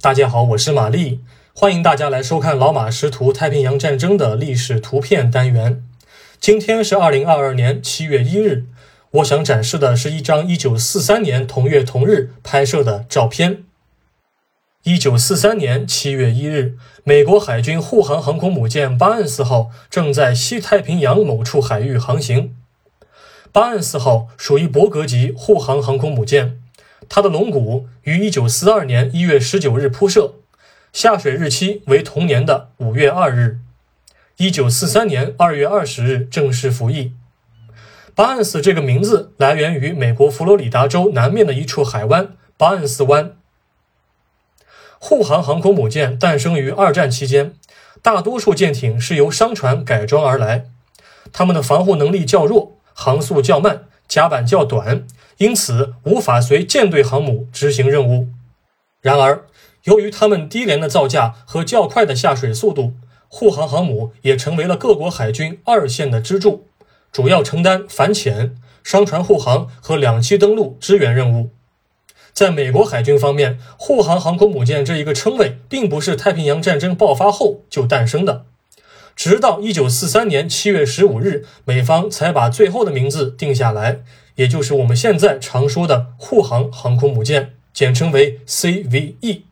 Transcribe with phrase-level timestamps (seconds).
[0.00, 1.20] 大家好，我是玛丽，
[1.54, 5.84] 欢迎大家来收看老马识图太平洋战争的历史图片单元。
[6.40, 8.64] 今天是二零二二年七月一日，
[9.10, 13.64] 我想展示的是一张一九四三年同月同日拍摄的照片。
[14.82, 22.56] 一九四三年七月一日，美国海军护航航空母舰巴恩斯号正在西太平洋某处海域航行。
[23.52, 26.61] 巴恩斯号属于伯格级护航航空母舰，
[27.14, 30.36] 它的龙骨于一九四二年一月十九日铺设，
[30.94, 33.58] 下水日期为同年的五月二日。
[34.38, 37.12] 一九四三年二月二十日正式服役。
[38.14, 43.36] 巴恩斯这个名字来源于美国佛罗里达州南面的一处海湾——巴恩斯湾。
[44.98, 47.52] 护航航空母舰诞生于二战期间，
[48.00, 50.64] 大多数舰艇是由商船改装而来，
[51.30, 55.06] 它们的防护能力较弱，航速较慢，甲板较短，
[55.42, 58.28] 因此无法随舰队航母执行任务。
[59.00, 59.46] 然而，
[59.82, 62.92] 由于它们低廉的造价和较快的下水速度，
[63.26, 66.68] 护航航母也成为了各国海军二线的支柱，
[67.10, 68.54] 主要承担反潜、
[68.84, 71.50] 商船护航和两栖登陆支援任务。
[72.32, 78.44] 在美国海军方面，护航航空母舰这一个称谓，并不是太平洋战争爆发后就诞生的，
[79.14, 84.00] 直到一九四三年七月十五日，美方才把最后的名字定下来，
[84.36, 89.42] 也就是我们现在常说的护航航空母舰，简称为 CVE。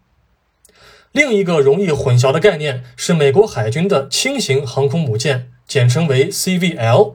[1.12, 7.14] 另一个容易混淆的概念是美国海军的轻型航空母舰，简称为 CVL。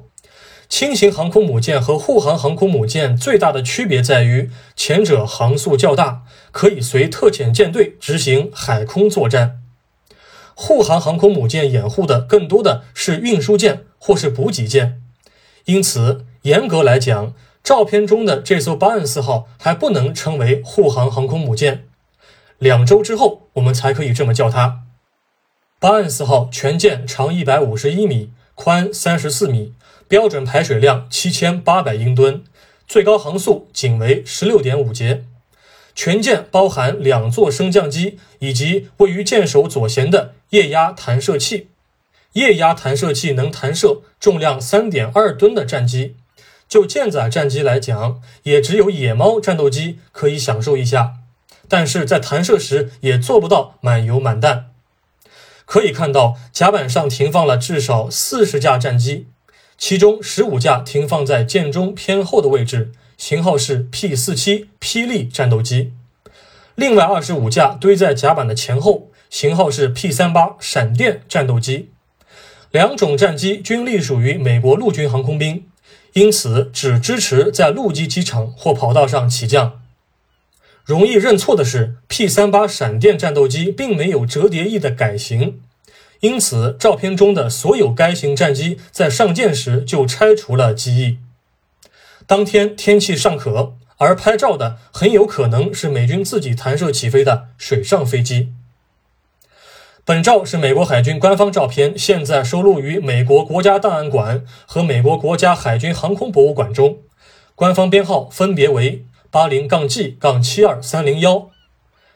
[0.67, 9.61] 轻型航空母舰和护航航空母舰最大的区别在于，前者航速较大，可以随特遣舰队执行海空作战；
[10.55, 15.01] 护航航空母舰掩护的更多的是运输舰或是补给舰。
[15.65, 21.85] 因此，严格来讲，照片中的这艘巴恩斯号还不能称为护航航空母舰。
[22.57, 24.83] 两周之后，我们才可以这么叫它。
[25.79, 29.73] 巴恩斯号全舰长一百五十一米，宽三十四米。
[30.07, 32.43] 标准排水量七千八百英吨，
[32.87, 35.25] 最高航速仅为十六点五节。
[35.95, 41.69] 全舰包含两座升降机以及位于舰首左舷的液压弹射器。
[42.33, 46.15] 液压弹射器能弹射重量三点二吨的战机。
[46.67, 51.13] 就舰载战机来讲，也只有野猫战斗机可以享受一下，
[51.69, 54.71] 但是在弹射时也做不到满油满弹。
[55.65, 59.27] 可以看到，甲板上停放了至少四十架战机。
[59.77, 65.91] 其中十五架停放在舰中偏后的位置，型号是 P 四七霹雳战斗机；
[66.75, 71.89] 另外二十五架堆在甲板的前后，型号是 P 三八闪电战斗机。
[72.71, 75.65] 两种战机均隶属于美国陆军航空兵，
[76.13, 79.81] 因此只支持在陆基机场或跑道上起降。
[80.85, 85.59] 容易认错的是，P 三八闪电战斗机并没有折叠翼的改型。
[86.21, 91.17] 因此，照片中的所有该型战机在上舰时就拆除了机翼。
[92.25, 98.53] 当天天气尚可，而拍照的很有可能是美军自己弹射起飞的水上飞机。
[100.03, 106.99] 本照是美国海军官方照片，现在收录于美国国家档案馆和美国国家海军航空博物馆中，
[107.55, 111.49] 官方编号分别为八零杠 G 杠七二三零幺。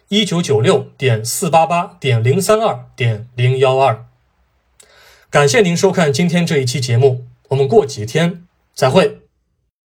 [0.10, 4.06] 一九九六点四八八点零三二点零幺二，
[5.30, 9.19] 感谢您收看今天这一期节目，我们过几天再会。